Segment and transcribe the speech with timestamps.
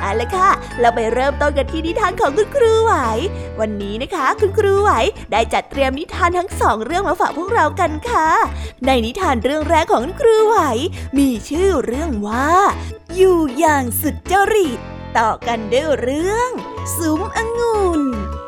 [0.00, 0.50] เอาละค่ะ
[0.80, 2.94] เราไปเริ่มต้นกันที่นิทานของคุณครูไหว
[3.60, 4.90] วันนี้นะคะ คุณครูไหว
[5.32, 8.28] ได้จัดเตรียมนิทานทั้งสองเรื่องมาฝากพวกเรากันค่ะ
[8.86, 10.58] ในนิทานเรื่องแรกของคุณครูไหว
[11.18, 12.50] มีชื่อเรื่องว่า
[13.14, 14.80] อยู่อย่างสุดจริต
[15.18, 16.50] ต่อกันด้วยเรื่อง
[16.96, 18.02] ซุ้มองุ่น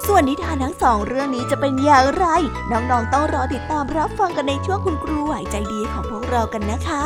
[0.06, 2.26] ส่วนนิทานทั้งสองเรื่องนี้จะเป็นอย่างไร
[2.70, 7.04] น้องๆต้องรอติดตามรับฟังกันในช่วงคุณครูไหวใจดีของพวกเรากันนะคะ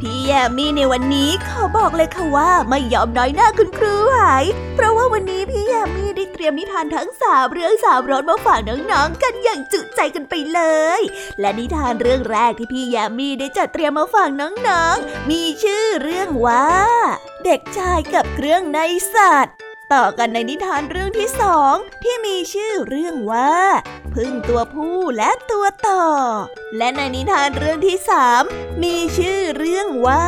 [0.00, 4.14] พี่แยมมี่ในวันนี้ขอบอกเลยค่ะว่าไม่ยอมน้อยหน้าคุณครูไหว
[4.74, 10.60] เพราะว่าวันนี้พี่แยมมี่ได้เตรียมนิทานทั้งสามเรื่องสามรสมาฝากน้องๆกันอย่างจุใจกันไปเล
[10.98, 11.00] ย
[11.40, 16.66] และนิทานเรื่องแรกที่พี่แยมมี่ได้จัดเตรียมมาฝากน้องๆ มีชื่อเรื่องว่า
[17.44, 18.78] เด็กชายกับเครื่องใน
[19.14, 23.54] สัตว์ ต่อกันในนิทานเรื่องที่สองที่มีชื่อเรื่องว่า
[24.14, 26.04] พึ่งตัวผู้และตัวต่อ
[26.76, 28.42] และในนิทานเรื่องที่สาม
[28.82, 30.26] มีชื่อเรื่องว่า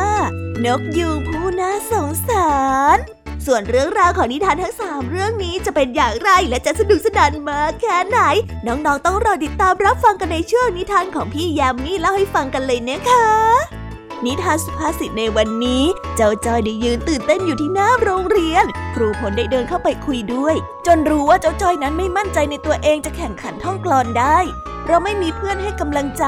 [0.65, 2.51] นกยูงผู้น่าสงสา
[2.95, 2.97] ร
[3.45, 8.19] ส่วนเรื่องราวของนิทานทั้งสามเรื่องนี้จะเป็นอย่างไรและจะสนุกสนานมากแค่ไหน
[8.67, 13.78] น้องๆต้องรอติดตามรับฟังกันในช่วงนิทานของพี่ยามีเล่าให้ฟังกันเลยนะคะ
[14.25, 15.83] นิทานสุภาษิตในวันนี้
[16.15, 18.65] เจ้าจอยได้ยืนตื่นเต้นอยู่ที่หน้าโรงเรียน
[18.95, 20.55] ครูพลได้เดินเข้าไปคุยด้วย
[20.87, 24.37] จนรู้ว่าเจ้าจอยนั้นไม่มั่นใจในตัวเองจะแข่งขันท่องกลอนได้
[24.87, 26.25] เราไม่มีเพื่อนให้กำลังใจ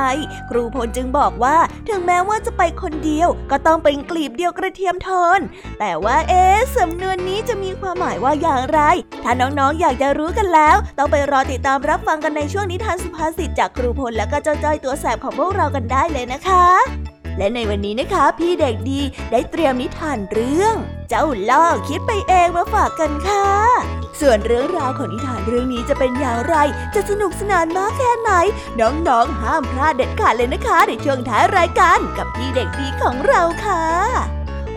[0.49, 1.57] ครูพลจึงบอกว่า
[1.89, 5.39] ถึงแม้ว่าจะไปคนเดียว ก็ต้องเป็นกลีบเดียวกระเทียมทอน
[5.79, 8.79] แต่ว่าเอ๊ะสำนวนนี้จะมีความหมายว่าอย่างไร
[9.23, 20.75] ถ้าน้องๆออยากจะรู้กันแล้ว ต้องไปรอติดตามรับฟังกันในช่วงนิทานสุภาษิตจากครูพลและก็เจ้าจ้อยตัวแสบของพวกเรากันได้เลยนะคะ และในวันนี้นะคะ พี่เด็กดีได้เตรียมนิทานเรื่อง
[21.09, 23.47] เจ้าล่อคิดไปเองมาฝากกันค่ะ
[24.21, 26.55] ส่วนเรื่องราวของนิทานเรื่องนี้จะเป็นอย่างไร
[26.95, 28.31] จะสนุกสนานมากแค่ไหน
[28.79, 34.40] น้องๆห้ามพลาดเด็ดขาดเลยนะคะในช่วงท้ายรายการกับพี่เด็กดีของเราค่ะ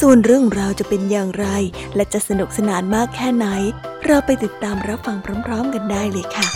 [0.00, 1.46] ส่วนเรื่องราวจะเป็นอย่างไร
[1.96, 3.46] และจะสนุกสนานมากแค่ไหน
[4.06, 5.16] เราไปติดตามรับฟัง
[5.46, 6.48] พร้อมๆกันได้เลยค่ะ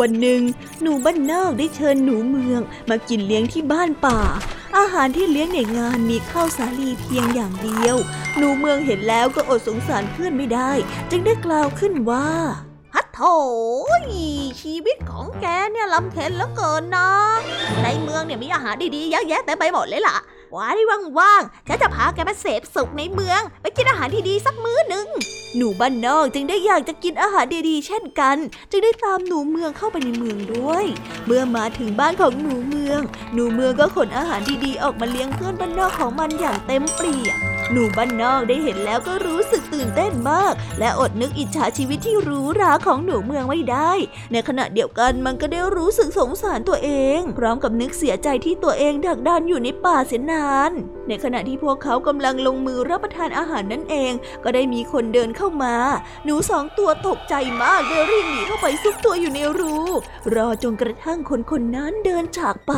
[0.00, 0.40] วันหนึ่ง
[0.82, 2.60] หนูบ้านนอกได้เชิญหนูเมือง
[2.90, 4.20] มากินเลี้ยงที่บ้านป่า
[4.78, 7.96] อาหารที่เลี้ยงในงานมีข้าวสาลีเพียงอย่างเดียว
[8.36, 10.70] หนูเมืองเห็นแล้วก็อดสงสารเพื่อนไม่ได้
[11.10, 12.28] จึงได้กล่าวขึ้นว่า
[12.94, 13.20] ฮัทโถ
[14.62, 17.10] ชีวิตของแกเนี่ยลำเค็ญแล้วเกินนะ
[17.82, 20.16] ในเมืองเนี่ยมีอาหารดีๆเยอะแยะแต่ไปหมดเลยล่ะ
[20.54, 20.76] วัน
[21.18, 25.06] ว่างๆฉันจะพาแกไปเสพสุขในเมือง ไปกินอาหารที่ดีสักมื้อหนึ่ง
[25.56, 28.36] หนูบ้านนอกจึงได้อยากจะกินอาหารดีๆ เช่นกัน
[28.70, 30.84] จึงได้ตามหนูเมืองเข้าไปในเมืองด้วย
[31.26, 33.00] เมื่อมาถึงบ้านของหนูเมือง
[33.34, 37.38] หนูเมืองก็ขนอาหารดีๆ ออกมาเลี้ยงเพื่อนบ้านนอกของมันอย่างเต็มเปี่ยม
[37.72, 43.92] หนูบ้านนอกได้เห็นแล้วก็รู้สึกตื่นเต้นมาก และอดนึกอิจฉาชีวิตที่หรูหราของหนูเมืองไม่ได้
[44.32, 50.72] ในขณะเดียวกันมันก็ได้รู้สึกสงสารตัวเอง พร้อมกับนึกเสียใจที่ตัวเองดักดานอยู่ในป่าเสียนาน
[51.08, 54.12] ในขณะที่พวกเขากำลังลงมือรับประทานอาหารนั่นเอง
[54.44, 55.74] ก็ได้มีคนเดินเข้ามา
[56.24, 59.76] หนูสองตัวตกใจมากเลยรีบหนีเข้าไปซุกตัวอยู่ในรู
[60.34, 62.72] รอจนกระทั่งคนคนนั้นเดินจากไป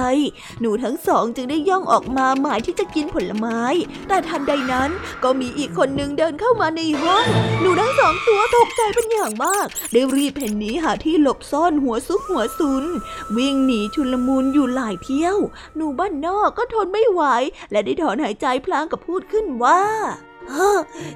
[0.61, 3.61] หนูทั้งสองจึงได้ย่องออกมาหมายที่จะกินผลไม้
[4.09, 4.80] แต่ทันใดนั้น
[5.25, 7.25] ก็มีอีกคนหนึ่งเดินเข้ามาในห้อง
[7.61, 12.85] หนูทั้งสองตัวตกใจเป็นอย่างมาก ได้รีบเพ่นหนีหาที่หลบซ่อนหัวซุกหัวซุน
[13.37, 15.37] วิ่งหนีชุลมุนอยู่หลายเที่ยว
[15.77, 17.23] หนูบ้านนอกก็ทนไม่ไหว
[17.71, 19.81] และได้ถอนหายใจพลางกับพูดขึ้นว่า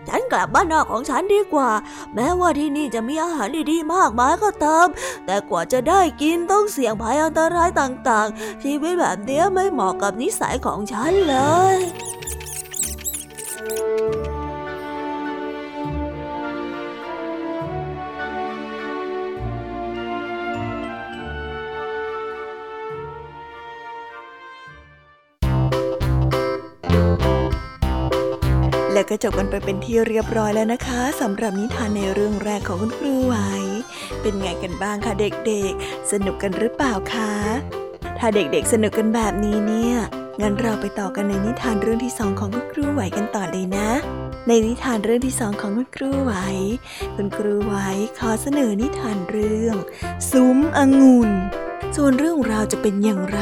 [0.08, 1.70] ฉันกลับบ้านนอกของฉันดีกว่า
[2.14, 4.86] แม้ว่าที่นี่จะมีอาหารดีๆมากมายก็ตาม
[5.26, 11.36] แต่กว่าจะได้กินต้องเสี่ยงภัยอันตรายต่างๆ ชีวิตแบบนี้ไม่เหมาะกับนิสัยของฉันเล
[11.74, 11.76] ย
[28.94, 33.36] และก็จบกันไปเป็นที่เรียบร้อยแล้วนะคะสำหรับนิทานในเรื่องแรกของคุณครูไหว
[34.20, 37.32] เป็นไงกันบ้างคะเด็กๆ สนุกกันหรือเปล่าคะ
[38.18, 39.96] ถ้าเด็กๆสนุกกันแบบนี้เนี่ย
[40.40, 43.88] งั้นเราไปต่อกันในนิทานเรื่องที่สองของคุณครูไหวกันต่อเลยนะ
[44.48, 46.32] ในนิทานเรื่องที่สองของคุณครูไหว
[47.16, 47.74] คุณครูไหว
[48.18, 49.76] ขอเสนอนิทานเรื่อง
[50.30, 51.30] ซุ้มองุ่น
[51.96, 53.40] ส่วนเรื่องราวจะเป็นอย่างไร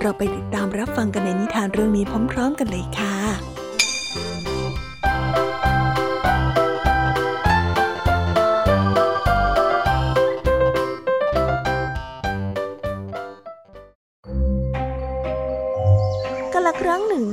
[0.00, 3.17] เราไปติดตามรับฟังกันในนิทานเรื่องนี้พร้อม ๆ กันเลยค่ะ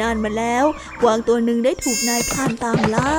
[0.07, 0.65] านมาแล้ว
[1.01, 3.13] กวางตัวหนึ่งได้ถูกนายพรานตามล่า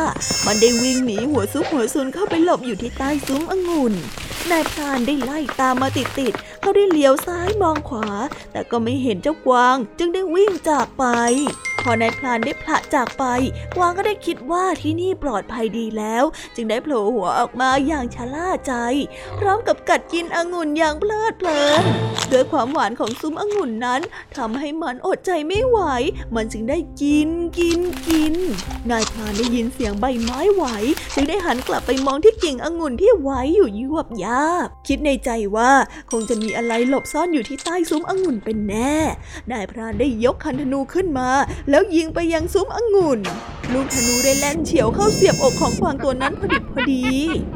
[0.46, 3.94] มันได้วิ่งหนีหัวซุกหัวซุนเข้าไปหลบอยู่ที่ใต้ซุ้มองุ่น
[4.50, 8.08] นายพรานได้ไล่ตามมาติดๆเขาได้เลี้ยวซ้ายมองขวา
[8.52, 11.04] แต่ก็ไม่เห็นเจ้ากวางจึงได้วิ่งจากไป
[11.88, 13.24] พอนายพลานได้พละจากไป
[13.76, 16.24] กวางก็ได้คิดว่าที่นี่ปลอดภัยดีแล้ว
[16.54, 18.72] จึงได้โผล่หัวออกมาอย่างชะล่าใจ
[19.38, 21.82] พร้อมกับกัดกินองุ่นอย่างเพลิดเพลิน
[22.32, 24.00] ด้วยความหวานของซุ้มองุ่นนั้น
[24.36, 25.78] ทำให้มันอดใจไม่ไหว
[26.34, 27.28] มันจึงได้กิน
[27.58, 28.34] กินกิน
[28.90, 30.64] นายพลานได้ยินเสียงใบไม้ไหว
[31.14, 35.72] จึงได้หันกลับไปมองที่กิ่งองุ่นที่ไหวอยู่ยวบยาบ คิดในใจว่า
[36.10, 38.96] คงจะมีอะไรหลบซ่อนอยู่ที่ใต้ซุ้มองุ่นเป็นแน่
[39.50, 41.30] นายพรานได้ยกคันธนูขึ้นมา
[41.70, 43.20] แล้แล้วยิงไปยังซุ้มองุ่น
[43.73, 47.05] ลูกธนูได้แล่นเฉียวเข้าเสียบอกของกวางตัวนั้นพอดิบพอดี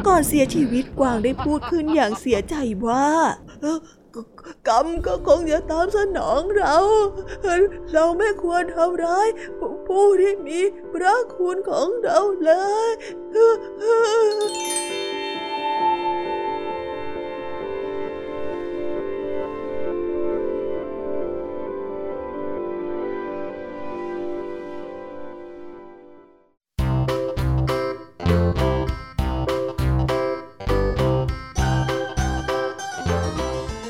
[0.07, 2.55] ก่อนเสียชีวิตกวางได้พูดขึ้นอย่างเสียใจ
[2.87, 3.09] ว่า
[4.69, 6.77] กรรมก็คงจะตามสนองเรา
[7.93, 9.29] เราไม่ควรทำร้าย
[9.87, 10.61] ผู้ที่มี
[10.95, 12.51] พระคุณของเราเล
[12.89, 12.91] ย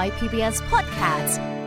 [0.00, 1.59] by PBS Podcasts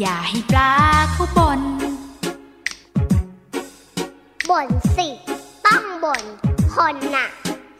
[0.00, 0.72] อย่าให้ปลา
[1.12, 1.60] เขาบน่น
[4.50, 5.08] บ่นสิ
[5.66, 6.22] ต้องบ่น
[6.74, 7.28] คนน่ะ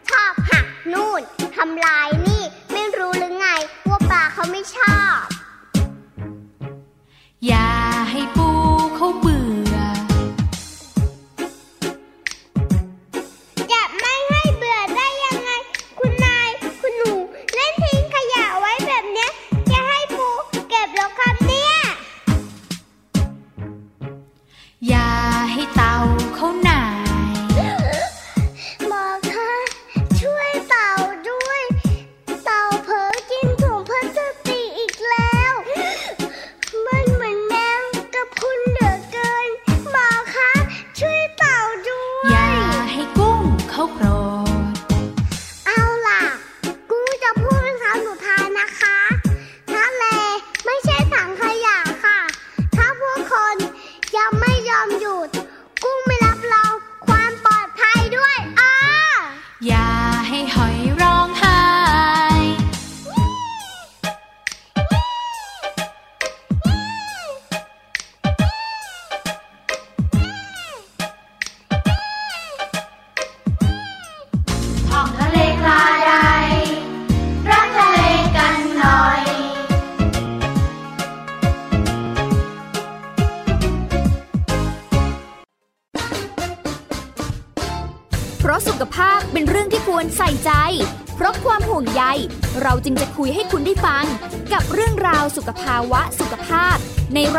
[0.08, 1.22] ชอบหักนู่น
[1.56, 3.46] ทำลายนี่ ไม่รู้หรือไง
[3.88, 5.24] ว่าปลาเขาไม่ชอบ
[7.46, 7.68] อย่า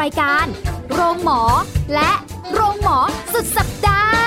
[0.01, 0.45] รายการ
[0.93, 1.41] โรงหมอ
[1.93, 2.11] และ
[2.53, 2.97] โรงหมอ
[3.33, 4.21] สุดสัปดาห์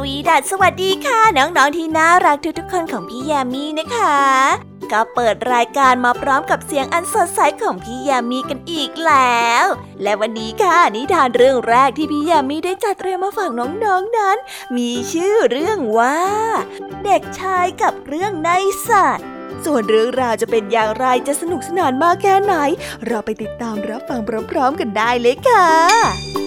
[0.02, 4.16] วีดัสสวัสดีค่ะ น้องๆที่น่ารักทุกๆคนของพี่ยามีนะคะ
[4.92, 9.64] ก็เปิดรายการมาพร้อมกับเสียงอันสดใสของพี่ยามีกันอีกแล้ว
[10.02, 13.84] และวันนี้ค่ะนิทานเรื่องแรกที่พี่ยามีได้จัดเตรียมมาฝากน้องๆน
[14.18, 14.36] นั้น
[14.76, 16.18] มีชื่อเรื่องว่า
[17.04, 18.50] เด็กชายกับเรื่องใน
[18.88, 19.26] สัตว์
[19.64, 22.54] ส่วนเรื่องราวจะเป็นอย่างไรจะสนุกสนานมากแค่ไหน
[23.06, 24.20] เราไปติดตามรับฟัง
[24.50, 26.41] พร้อมๆกันได้เลยค่ะ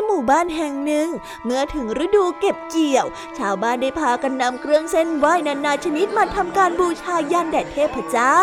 [0.00, 1.08] ที่หมู่บ้านแห่งหนึ่ง
[1.44, 3.06] เมื่อถึงฤดูเก็บเกี่ยว
[3.38, 8.36] ชาวบ้านได้พากันนำเครื่องเส้นไหว้นานาชนิดมาทำการบูชายันแด่เทพเจ้า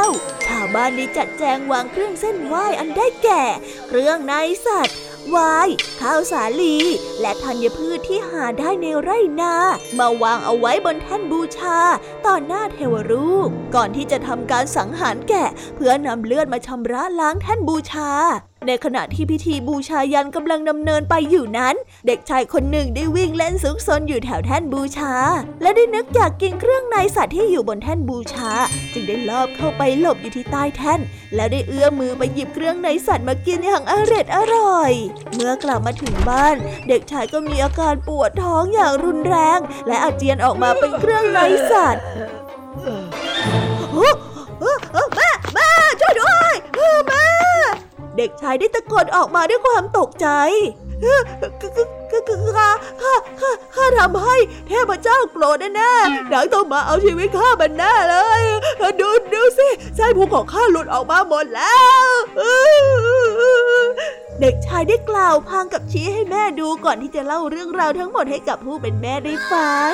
[0.47, 3.43] ชาวบ้านได้จัดแจงวางเครื่องเส้นไหว้อันได้แก่
[3.87, 4.33] เครื่องใน
[4.65, 4.97] สัตว์
[5.35, 5.69] วาย
[6.01, 6.77] ข้าวสาลี
[7.21, 9.55] และธัญพืชที่หาได้ในไร่นา
[9.99, 11.79] มาวางเอาไว้บนแท่นบูชา
[12.25, 18.11] ต่อหน้าเทวรูป ก่อนที่จะทำการสังหารแกะ เพื่อนำเลือดมาชำระล้างแท่นบูชา
[18.67, 21.75] ในขณะที่พิธีบูชายันกำลังดำเนินไปอยู่นั้น
[22.07, 25.13] เด็กชายคนหนึ่งได้วิ่งเล่นซุกซนอยู่แถวแท่นบูชา
[25.61, 28.49] และได้นึกอยากกินเครื่องในสัตว์ที่อยู่บนแท่นบูชา
[28.93, 30.99] จึงได้ลอบเข้าไปหลบอยู่ที่ใต้แท่น
[31.35, 34.91] แล้วได้เอื้อมมือไปหยิบเครื่องในสัตว์มากินอย่างอร่อยอร่อย
[35.33, 36.55] เมื่อกลับมาถึงบ้าน
[36.87, 41.39] เด็กชายก็มีอาการปวดท้องอย่างรุนแรง และอาเจียนออกมาเป็นเครื่องใน
[41.71, 42.05] สัตว์
[48.17, 50.27] เด็กชายได้ตะโกนออกมาด้วยความตกใจ
[52.51, 52.69] ข้า
[53.01, 54.35] ข้าข้าข้าทำให้
[54.67, 58.41] เทพเจ้าโกรธแน่ๆนางต้องมาเอาชีวิตข้ามันแน่เลย
[59.01, 62.11] ดูดูสิไส้พุงของข้าหลุดออกมาหมดแล้ว
[64.41, 69.93] เด็กชายได้กล่าวพางกับชี้ให้แม่ดูก่อนที่จะเล่าเรื่องราวทั้งหมดให้กับผู้เป็นแม่ได้ฟัง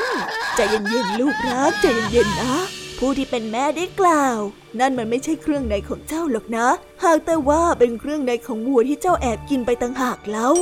[0.55, 2.55] ใจเย็นๆลูกรักใจเย็นๆนะ
[2.99, 4.39] ผู้ที่เป็นแม่ได้กล่าว
[4.79, 6.67] นั่นมันไม่ใช่เครื่องในของเจ้าหรอกนะ
[7.03, 10.53] หากแต่ว่าเป็นเครื่องในของวัวที่เจ้าแอบกินไปต่างหากแล้ว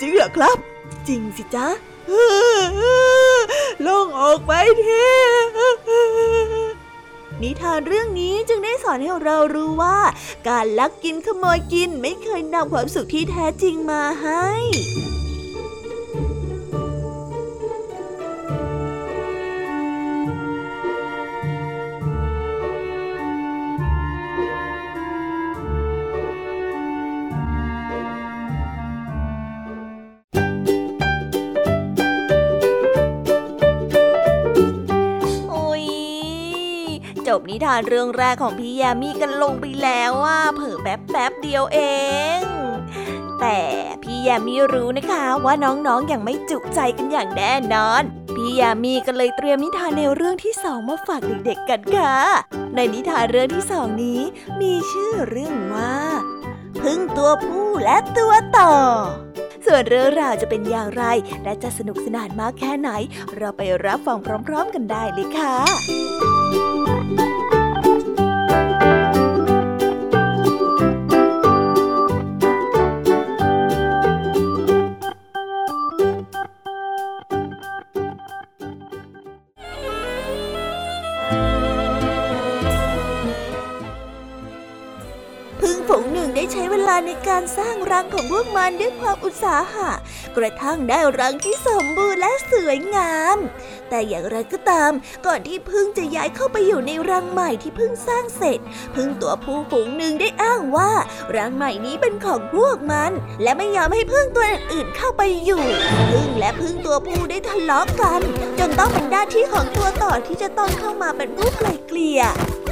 [0.00, 0.56] จริงเหรอครับ
[1.08, 1.66] จริงสิจ๊ะ
[3.86, 4.52] ลงออกไป
[4.82, 5.06] ที
[7.42, 9.98] นิทานเรื่องนี้จึงได้สอนให้เรารู้ว่า
[10.48, 14.46] การลักกินขโมยกินไม่เคยนำความสุขที่แท้จริงมาให้
[37.38, 41.80] บนิทานเรื่องแรกของพี่ยามีกันลงไปแล้วว่าเผอแป๊บแป๊บเดียวเอ
[42.38, 42.40] ง
[43.40, 43.58] แต่
[44.02, 48.02] พี่ยามีรู้นะคะว่าน้องๆออย่างไม่จุใจกันอย่างแน่นอน
[48.34, 52.16] พี่ยามีก็เลยเตรียมนิทานแนวเรื่องที่สองมาฝากเด็กๆกันค่ะ
[52.74, 54.20] ในนิทานเรื่องที่สองนี้
[54.60, 55.96] มีชื่อเรื่องว่า
[56.80, 58.72] พึ่งตัวผู้และตัวต่อ
[59.66, 61.04] ส่วนเรื่องราวจะเป็นอย่างไร
[61.44, 62.90] และจะสนุกสนานมากแค่ไหน
[63.36, 66.35] เราไปรับฟังพร้อม ๆ กันได้เลยค่ะ
[87.06, 89.90] ในการสร้างรังของพวกมันด้วยความอุตสาหะ
[90.36, 93.36] กระทั่งได้รังที่สมบูรณ์และสวยงาม
[93.90, 94.90] แต่อย่างไรก็ตาม
[95.26, 98.58] ก่อนที่พึ่งจะย้ายเข้าไปอยู่ในรังใหม่ที่พึ่งสร้างเสร็จ
[98.94, 100.90] พึ่งตัวผู้ฝูงหนึ่งได้อ้างว่า
[101.36, 105.64] รังใหม่นี้เป็นของพวกมัน และไม่ยอมให้พึ่งตัวอื่นเข้าไปอยู่
[106.12, 108.20] พึ่งและพึ่งตัวผู้ได้ทะเลาะกัน
[108.58, 112.22] จนต้องเป็นหน้าที่ของตัวต่อที่จะต้องเข้ามาเป็นผู้ไกล่เกลี่ย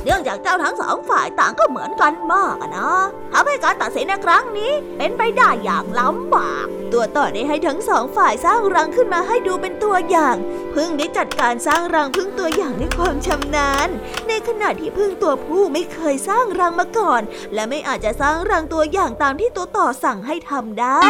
[0.04, 2.90] เนื่องจากเจ้าทั้งสองฝ่ายต่างก็เหมือนกันมากนะ
[3.32, 10.36] ทำให้การตัดสินในครั้งนี้เป็นไปได้อย่างลำบาก ตัวต่อได้ให้ทั้งสองฝ่ายสร้างรังขึ้นมาให้ดูเป็นตัวอย่าง
[10.74, 13.88] พึ่งได้จัดการสร้างรังพึ่งตัวอย่างด้วยความชำนาญ
[14.28, 17.22] ในขณะที่พึ่งตัวผู้ไม่เคยสร้างรังมาก่อน
[17.54, 21.00] และไม่อาจจะสร้างรังตัวอย่างตามที่ตัวต่อสั่งให้ทำได้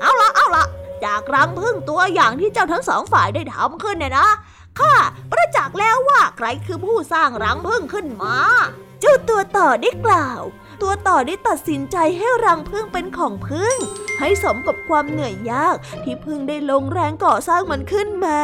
[0.00, 0.66] เอาละเอาละ
[1.04, 4.28] จากรังพึ่งตัวอย่างที่เจ้าทั้งสองฝ่ายได้ทำขึ้นเนี่ยนะ
[4.80, 4.94] ข้า
[5.32, 8.36] ประจักษ์แล้วว่าใครคือผู้สร้างรังพึ่งขึ้นมา
[9.00, 10.42] เจ้าตัวต่อได้กล่าว
[10.82, 13.76] ตัวต่อได้ตัดสินใจให้รังพึ่งเป็นของพึ่ง
[14.20, 18.40] ให้สมกับความเหนื่อยยากที่พึ่งได้ลงแรงก่อสร้างมันขึ้นมา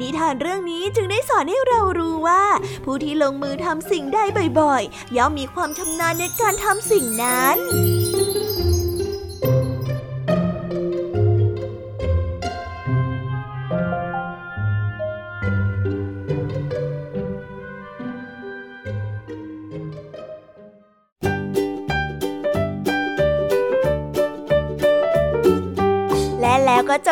[0.00, 2.44] นิทานเรื่องนี้จึงได้สอนให้เรารู้ว่า
[2.84, 4.24] ผู้ที่ลงมือทำสิ่งได้
[4.60, 7.58] บ่อยๆ ย่อมมีความชำนาญในการทำสิ่งนั้น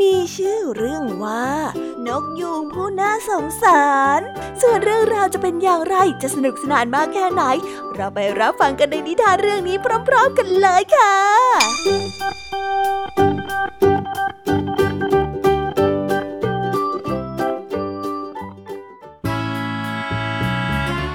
[0.00, 1.46] มีชื่อเรื่องว่า
[2.06, 3.86] นกยูงผู้น่าสงสา
[4.18, 4.20] ร
[4.60, 7.42] ส่วนเรื่องราวจะเป็นอย่างไรจะสนุกสนานมากแค่ไหน
[7.94, 9.76] เราไปรับฟังกันในนิทานเรื่องนี้
[10.08, 11.14] พร้อมๆกันเลยค่ะ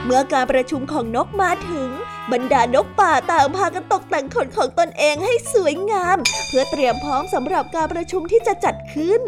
[0.06, 1.90] เมื่อการประชุมของนกมาถึง
[2.32, 9.22] บรรดานกป่าต่างพากันตกแต่งขนของตนเองให้สวยงาม เพื่อเตรียมพร้อมสำหรับการประชุมที่จะจัดขึ้น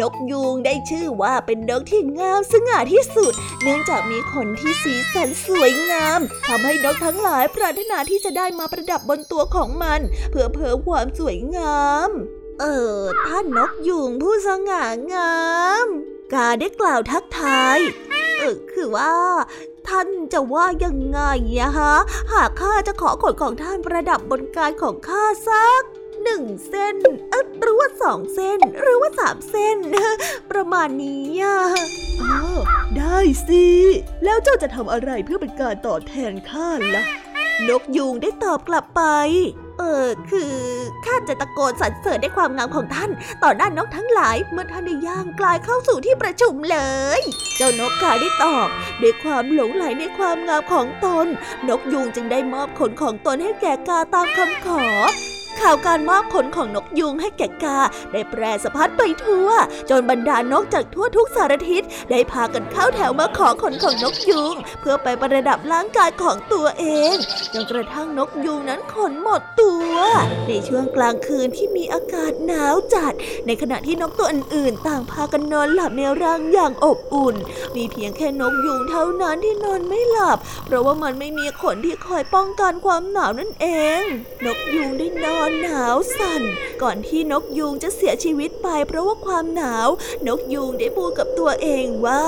[0.00, 12.10] นกยูงได้ชื่อว่าเป็นนกที่งามสง่าที่สุด เนื่องจากมีขนที่สีสันสวยงามทำให้นกทั้งหลายปรารถนาที่จะได้มาประดับบนตัวของมัน เพื่อเพิ่มความสวยงาม
[12.60, 12.64] เอ
[12.98, 15.36] อท่านนกยูงผู้สง่างา
[15.84, 15.86] ม
[16.34, 17.78] กาได้กล่าวทักทาย
[18.38, 19.14] เออคือว่า
[19.88, 21.20] ท่านจะว่ายังไง
[21.58, 21.94] อะฮะ
[22.32, 25.82] หากข้าจะขอขนของท่านประดับบนกายของข้าสัก
[26.22, 26.96] หนึ่งเส้น
[27.30, 29.78] เอ๊ะหรือว่าสองเส้น หรือว่าสามเส้น
[30.50, 31.58] ประมาณนี้อะ
[32.22, 32.38] อ๋อ
[32.96, 33.18] ได้
[33.48, 33.66] สิ
[34.24, 37.04] แล้วเจ้าจะทำอะไรเพื่อเป็นการตอบแทนข้าล่ะ
[37.68, 39.02] นกยูงได้ตอบกลับไป
[39.78, 40.54] เออคือ
[41.04, 43.10] ข้าจะตะโกนสรรเสริญในความงามของท่าน
[43.42, 46.78] ต่อหน้านกทั้งหลายเมื่อท่านได้ย่างกลายเข้าสู่ที่ประชุมเล
[47.18, 47.20] ย
[47.56, 48.68] เจ้านกกาได้ตอบ
[49.02, 51.26] ด้วยความหลงไหลในความงามของตน
[51.68, 54.84] นกยูงจึงได้มอบขนของตนให้แก่กาตามคำขอ
[55.60, 57.78] ข่าวการมอบขนของนกยูงให้แก่กา
[58.12, 59.48] ได้แพร่สะพัดไปทั่ว
[59.90, 67.14] จนบรรดานกจากทั่วทุกสารทิศได้พากันเข้าแถวมาขอขนของนกยูงเพื่อไปประดับร่างกายของตัวเอง
[67.52, 69.92] จนกระทั่งนกยูงนั้นขนหมดตัว
[70.48, 73.12] ในช่วงกลางคืนที่มีอากาศหนาวจัด
[73.46, 77.36] ในขณะที่นกตัวอื่นๆ ต่างพากันนอนหลับในรังอย่างอบอุ่น
[77.76, 83.66] มีเพียงแค่นกยูงเท่านั้นที่นอนไม่หลับ เพราะว่ามันไม่มีขนที่คอยป้องกันความหนาวนั่นเอ
[84.00, 84.02] ง
[84.44, 86.42] นกยูงได้นอนหนาวสั่น
[86.82, 89.88] ก่อนที่นกยูงจะเสียชีวิตไปเพราะว่าความหนาว
[90.26, 92.26] นกยูงได้พูดกับตัวเองว่า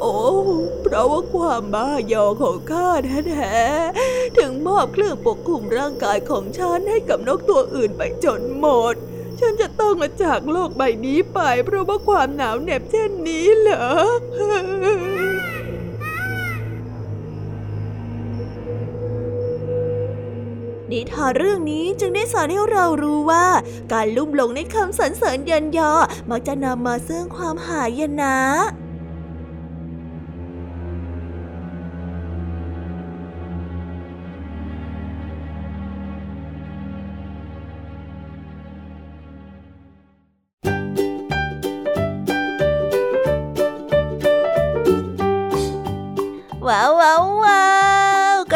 [0.00, 0.18] โอ้
[0.82, 2.88] เพราะว่าความบ้ายอของข้า
[3.28, 8.94] แท้ๆถึงมอบเครื่องปกคลุมร่างกายของฉันให้กับนกตัวอื่นไปจนหมด
[9.40, 13.86] ฉันจะต้องมาจากโลกใบนี้ไป เพราะว่าความหนาวเหน็บเช่นนี้เหรอ
[20.92, 23.46] นิทานเรื่องนี้จึงได้สอนให้เรารู้ว่า
[23.92, 25.92] การลุ่มหลงในคำสรรเสริญเยินยอ
[26.30, 28.36] มักจะนำมาซึ่งความหายนะ
[46.68, 47.37] ว้าวว้าวว้าว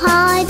[0.00, 0.47] はい。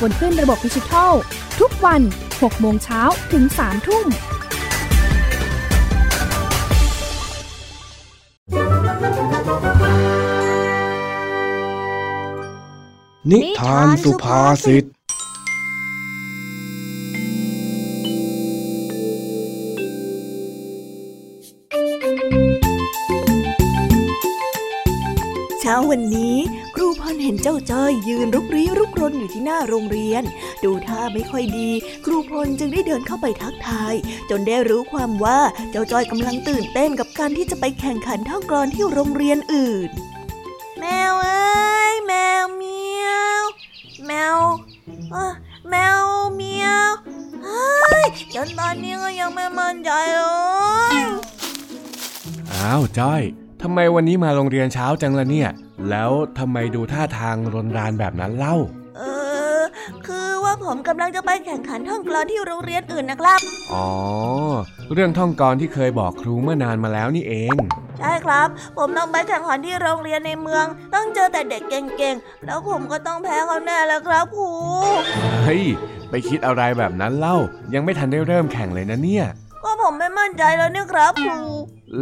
[0.00, 1.12] บนขึ้นระบบดิจิทัล
[1.60, 2.00] ทุกวัน
[2.32, 4.06] 6 โมงเช้าถึง 3 ทุ่ม
[13.30, 14.84] นิทานสุภาษิต
[25.60, 26.36] เช้าวันนี้
[26.78, 30.22] ครูพรเห็นเจ้าจ้อยยืนรุกรี้รุกรนอยู่ที่หน้าโรงเรียน
[30.64, 31.70] ดูท่าไม่ค่อยดี
[32.04, 33.94] ครูพลจึงได้เดินเข้าไปทักทาย
[34.30, 39.90] จนได้รู้ความว่าเจ้าจ้อยกำลังตื่นเต้นกับการที่จะไปแข่งขันท่องกลอนที่โรงเรียนอื่น
[40.78, 42.12] แมวเอ้ยแม
[42.42, 43.08] วเมีย
[43.40, 43.42] ว
[44.06, 44.36] แมว
[45.12, 45.32] เอ้อ
[45.70, 46.00] แมว
[46.36, 46.88] เมียว
[47.44, 50.22] เฮ้ยจนตอนนี้ก็ยังไม่มั่นใจเล
[50.94, 50.96] ย
[52.52, 53.22] อ้าวจ้อย
[53.62, 55.50] ทำไมวันนี้มาโรงเรียนเช้าจังละเนี่ย
[55.90, 58.56] แล้วทำไมดูท่าทางรนรานแบบนั้นเล่า
[58.96, 59.02] เอ
[59.58, 59.60] อ
[60.06, 63.40] คือว่าผมกำลังจะไปแข่งขันท่องกลอนที่โรงเรียนอื่นนะครับ
[63.72, 63.88] อ๋อ
[64.92, 67.56] เรื่องท่องกลอนที่เคยบอกครูเมื่อนานมาแล้วนี่เอง
[67.98, 70.64] ใช่ครับ ผมต้องไปแข่งขันที่โรงเรียนในเมือง
[70.94, 74.50] ต้องเจอแต่เด็กเก่งๆ แล้วผมก็ต้องแพ้เขาแน่แล้วครับครู
[75.44, 75.62] เฮ้ย
[76.10, 77.36] ไปคิดอะไรแบบนั้นเล่า
[77.74, 79.26] ยังไม่ทันได้เริ่มแข่งเลยนะเนี่ย
[79.62, 81.40] ก็ผมไม่มั่นใจแล้วนี่ครับครู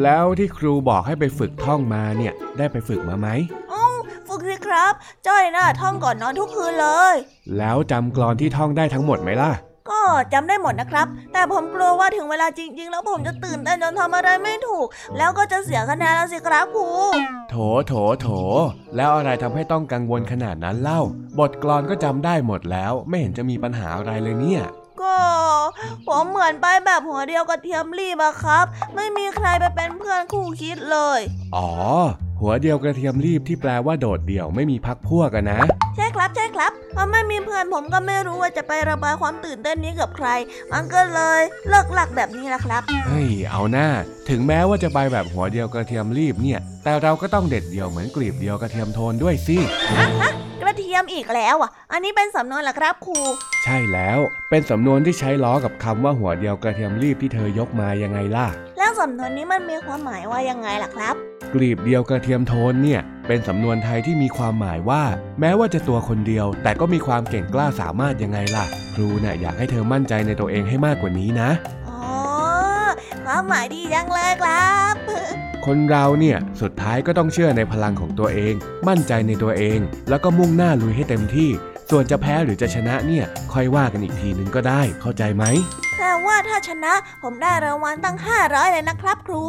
[0.02, 3.28] แล้วที่ครูบอกให้ไปฝึกท่องมาเนี่ยได้ไปฝึกมาไหม
[3.70, 3.86] เอ้า
[4.28, 4.92] ฝึกสิครับ
[5.26, 7.14] จ้อยน่ะท่องก่อนนอนทุกคืนเลย
[7.58, 9.52] แล้วจำกลอนที่ท่องได้ทั้งหมดไหมล่ะ
[9.90, 10.00] ก็
[10.32, 14.86] จำได้หมดนะครับ แต่ผมกลัวว่าถึงเวลาจริง ๆ แล้วผมจะตื่นเต้นจนทำอะไรไม่ถูก
[15.18, 16.86] แล้วก็จะเสียคะแนนแล้วสิครับครู
[17.50, 17.54] โถ
[17.86, 18.28] โถโถ
[18.96, 21.00] แล้วอะไรทำให้ต้องกังวลขนาดนั้นเล่า
[21.38, 24.62] บทกลอนก็จำได้หมดแล้ว ไม่เห็นจะมีปัญหาอะไรเลยเนี่ย
[25.04, 25.18] ก็
[26.08, 31.20] ผมเหมือนไปแบบหัวเดียวกับเทียมรีบอะครับ ไม่มีใครไปเป็นเพื่อนคู่คิดเลย
[31.56, 31.68] อ๋อ
[32.40, 35.60] หัวเดียวกระเทียมรีบที่แปลว่าโดดเดี่ยวไม่มีพักพวกกันนะ
[35.96, 40.28] ใช่ครับใช่ครับเพราะไม่มีเพื่อนผมก็ไม่รู้ว่าจะไประบายความตื่นเต้นนี้กับใคร
[40.72, 43.88] มันก็เลยเลิกหลักแบบนี้แหละครับ เฮ้ย เอาหน้า
[44.28, 49.56] ถึงแม้ว่าจะไปแบบหัวเดียวกระเทียมรีบเนี่ย แต่เราก็ต้องเด็ดเดี่ยวเหมือนกลีบเดียวกระเทียมโทนด้วยสิ
[49.92, 50.30] กระ
[50.78, 53.18] เทียมอีกแล้วอะ อันนี้เป็นสำนวนเหรอครับครู
[53.64, 54.18] ใช่แล้ว
[54.50, 58.46] เป็นสำนวนที่ใช้ล้อกับคำว่าหัวเดียวกระเทียมรีบที่เธอยกมายังไงล่ะ
[58.78, 61.14] แล้วสำนวนนี้มันมีความหมายว่ายังไงล่ะครับ
[61.54, 65.02] กลีบเดียวกระเทียมโทนเนี่ย เป็นสำนวนไทยที่มีความหมายว่า
[65.40, 68.64] แม้ว่าจะตัวคนเดียว แต่ก็มีความเก่งกล้าสามารถยังไงล่ะ
[68.94, 71.50] ครูน่ะอยากให้เธอมั่นใจในตัวเองให้มากกว่านี้นะ
[71.83, 71.83] อ๋อ
[73.36, 74.94] ความหมายดีจังเลยครับ
[75.66, 78.54] คนเราเนี่ยสุดท้ายก็ต้องเชื่อในพลังของตัวเอง
[78.88, 79.78] มั่นใจในตัวเอง
[80.08, 81.50] แล้วก็มุ่งหน้าลุยให้เต็มที่
[81.90, 85.44] ส่วนจะแพ้หรือจะชนะเนี่ยค่อยว่ากันอีกทีนึงก็ได้เข้าใจไหม
[85.98, 89.42] แต่ว่าถ้าชนะผมได้รางวัลตั้ง 500 เลยนะครับครู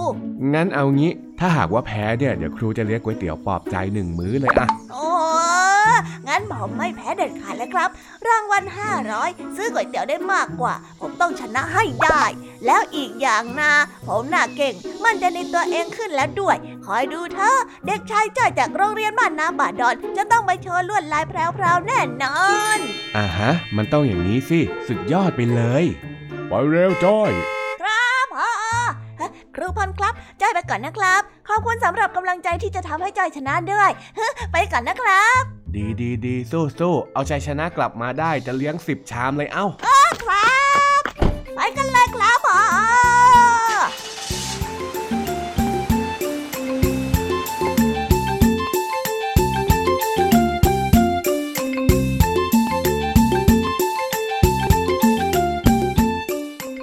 [0.54, 5.06] งั้นเอางี้ ถ้าหากว่าแพ้เนี่ยเดี๋ยวครูจะเลี้ยงก๋วยเตี๋ยวปลอบใจหนึ่งมื้อเลยอะโอ้
[6.28, 7.90] งั้นผมไม่แพ้เด็ดขาดเลยครับ
[8.28, 8.64] รางวัล
[9.10, 12.24] 500 ซื้อก๋วยเตี๋ยวได้มากกว่า ผมต้องชนะให้ได้
[12.66, 13.72] แล้วอีกอย่างนะ
[14.08, 14.74] ผมน่าเก่ง
[15.04, 17.58] มั่นใจในตัวเองขึ้นแล้วด้วย คอยดูเถอะ
[17.88, 22.40] เด็กชายจ้อยจากโรงเรียนบ้านนาบาดอนจะต้องไปโชว์ลวดลายแพรวๆแน่นอ
[22.78, 22.80] น
[23.18, 25.86] อ่าฮะ มันต้องอย่างนี้สิสุดยอดไปเลย
[26.48, 27.32] ไปเร็วจ้อย
[27.82, 28.50] ครับพ่อ
[29.20, 39.66] ฮะครูพรครับจ้อยไปก่อนนะครับ ขอบคุณสำหรับกำลังใจที่จะทำให้จ้อยชนะด้วยฮะไปก่อนนะครับ ดีดีดีสู้สู้เอาชัยชนะกลับมาได้จะเลี้ยงสิบชามเลยเอ้า
[40.24, 40.54] ครั
[41.00, 41.02] บ
[41.56, 42.60] ไปกันเลยครับพ่อ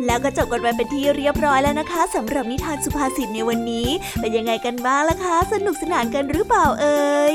[0.06, 3.88] แล้วก็จบกันไปเป็นที่เรียบร้อยแล้วนะคะสำหรับนิทานสุภาษิตในวันนี้
[4.20, 7.34] เป็นยังไงกันบ้างล่ะคะ สนุกสนานกันหรือเปล่าเอ่ย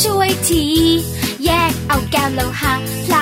[0.00, 0.64] ช่วยที
[1.44, 2.72] แยกเอาแก้วโลหะ
[3.04, 3.14] พล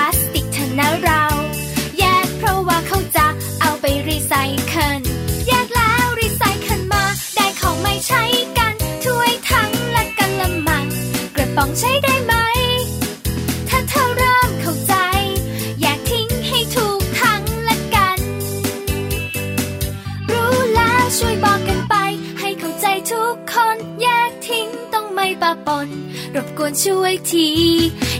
[26.63, 27.47] วนช่วยที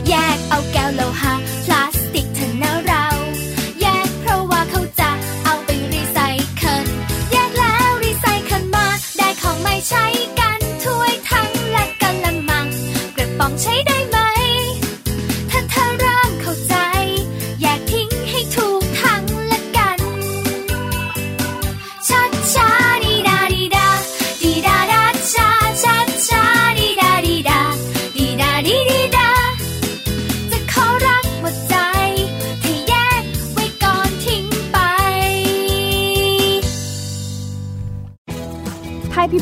[0.08, 1.41] แยกเอาแก้วโลหะ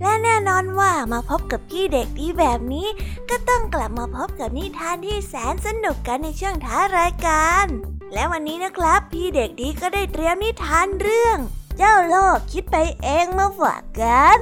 [0.00, 2.88] และแน่นอนว่ามาพบกับพี่เด็กดีแบบนี้
[3.30, 7.66] ก็ต้องกลับมาพบกับนิทานที่แสนสนุกกันในช่วงท้ารายการ
[8.12, 11.38] และวันนี้นะครับ พี่เด็กดีก็ได้เตรียมนิทานเรื่อง
[11.76, 14.40] เจ้าโลกคิดไปเองมาฝากกัน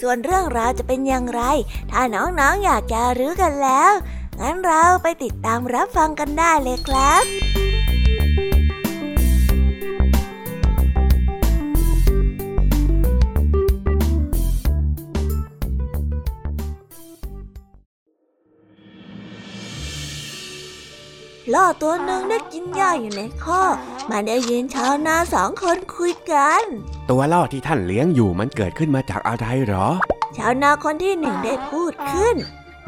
[0.00, 1.42] ส่วนเรื่องราวจะเป็นอย่างไร
[1.90, 3.92] ถ้าน้องๆออยากจะรู้กันแล้ว
[4.40, 7.51] งั้นเราไปติดตามรับฟังกันได้เลยครับ
[21.54, 23.76] ล่อตัวหนึ่งได้กินหญ้าอยู่ในคอก
[24.10, 26.62] มันได้ยินชาวนาสองคนคุยกัน
[27.10, 29.88] ตัวล่อที่ท่านเลี้ยงอยู่มันเกิดขึ้นมาจากอะไรเหรอ
[30.36, 32.36] ชาวนาคนที่หนึ่งได้พูดขึ้น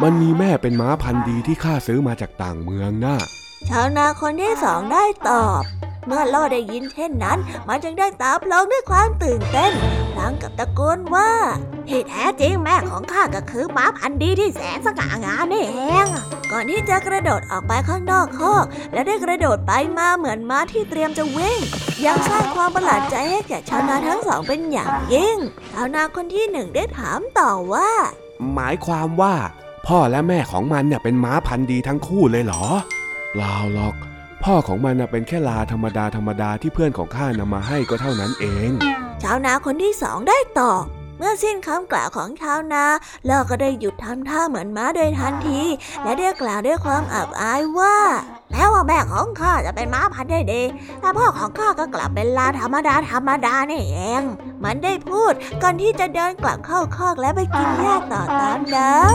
[0.02, 3.16] มันมีแม่เป็นม้าพันธุ์ดีที่ข้าซื้อมาจากต่างเมืองน่ะ
[3.68, 5.62] ชาวนาคนที่สองได้ตอบ
[6.06, 7.38] เมื่อล่อได้ยินเช่นนั้น
[7.68, 9.72] มันจึงได้ตาพลองด้วยความตื่นเต้น
[10.12, 11.30] พลางกับตะโกนว่า
[11.88, 16.06] ที่แท้จริงแม่ของข้าก็คือม้าพันธุ์ดีที่แสนสง่างามนี่เอง
[16.52, 21.58] ก่อนที่จะกระโดดออกไปข้างนอกคอก และได้กระโดดไปมาเหมือนม้าที่เตรียมจะวิ่ง
[22.04, 25.36] ยังสร้างความประหลาดใจให้แก่ชาวนาทั้งสองเป็นอย่างยิ่ง
[25.72, 27.90] ชาวนาคนที่หนึ่งได้ถามต่อว่า
[28.54, 29.34] หมายความว่า
[29.86, 32.64] พ่อและแม่ของมันเนี่ยเป็นม้าพันธุ์ดีทั้งคู่เลยเหรอ
[33.32, 33.94] เปล่าหรอก
[34.44, 38.70] พ่อของมันเป็นแค่ลาธรรมดาธรรมดาที่เพื่อนของข้านำมาให้ก็เท่านั้นเอง
[39.22, 40.82] ชาวนาคนที่สองได้ตอบ
[41.18, 42.84] เมื่อสิ้นคำกล่าวของชาวนา
[43.28, 45.60] ลอก็ได้หยุดทำท่าเหมือนม้าโดยทันที
[46.02, 47.96] และได้กล่าวด้วยความอับอายว่า
[48.50, 50.62] แม้ว่าแม่ของข้าจะเป็นม้าพันธุ์ได้ดี
[51.00, 54.22] แต่พ่อของข้าก็กลับเป็นลาธรรมดาธรรมดานี่เอง
[54.64, 55.32] มันได้พูด
[55.62, 59.14] ก่อนที่จะเดินกลับเข้าคอกและไปกินหญ้าต่อตามเดิม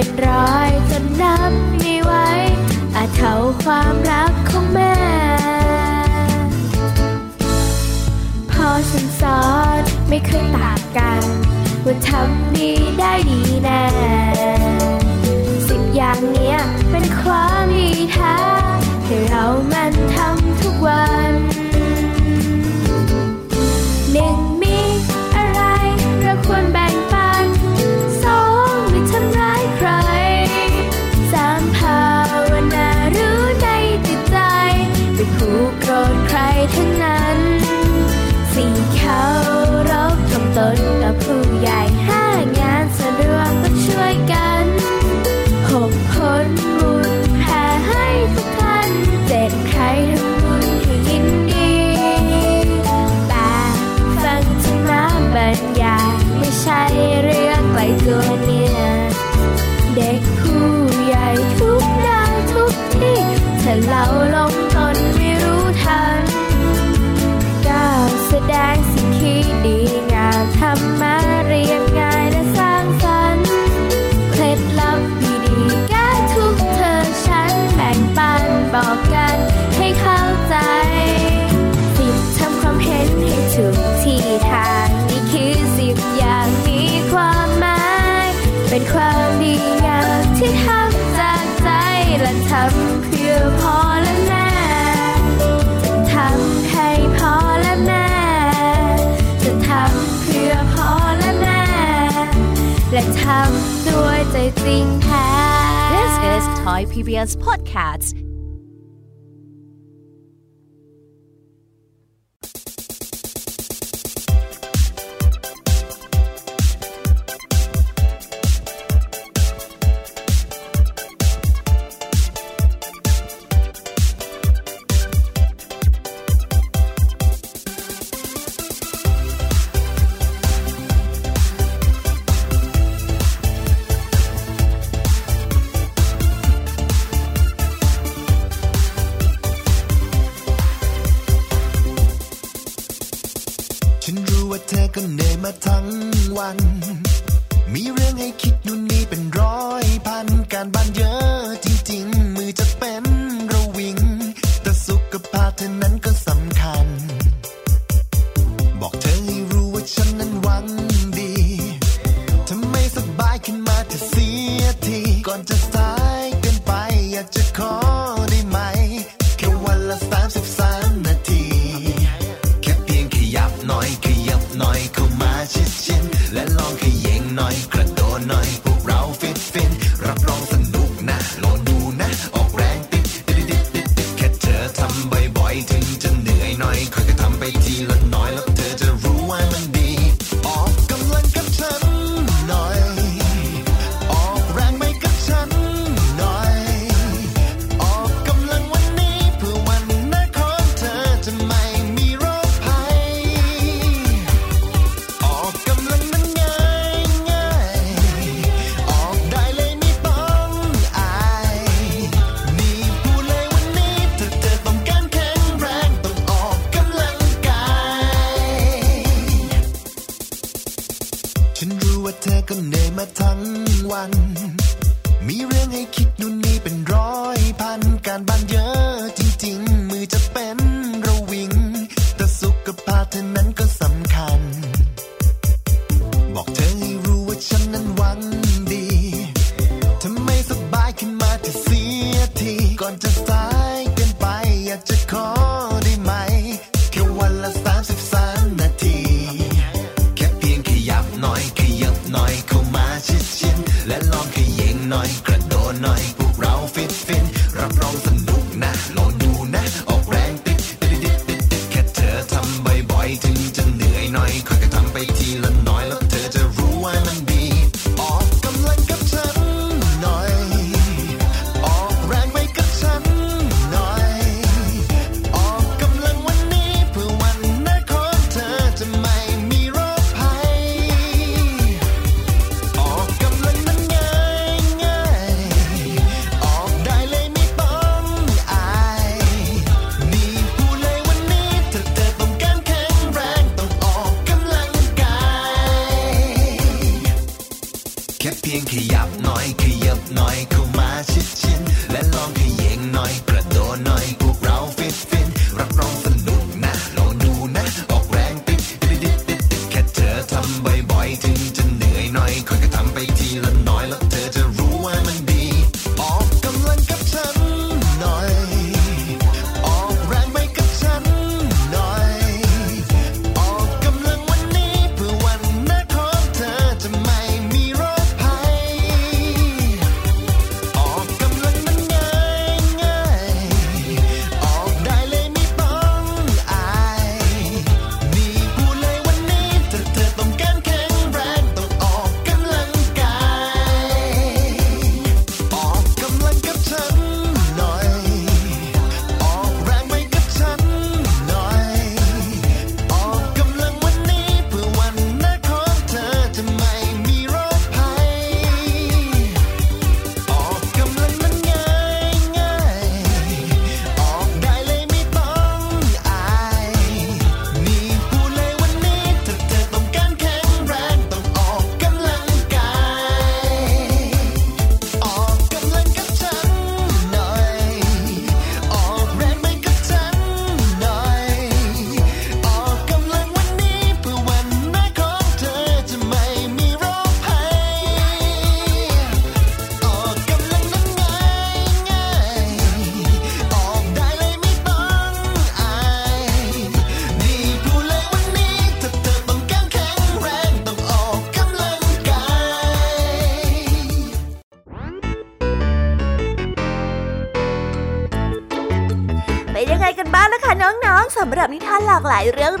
[0.00, 2.12] เป็นรอยจนน้ำไม่ไหว
[2.94, 3.34] อาจเท่า
[3.64, 4.94] ความรักของแม่
[8.50, 9.42] พอฉันสอ
[9.80, 11.22] นไม่เคยต่างกัน
[11.84, 13.84] ว่าทำดีได้ดีแน่
[15.68, 16.58] สิบอย่างเนี้ย
[16.90, 18.38] เป็นความดีแท้
[19.04, 20.17] ให้เรามันท
[102.92, 105.26] และทำด้วยใจจริงแท้
[105.94, 108.27] This is Thai PBS Podcast.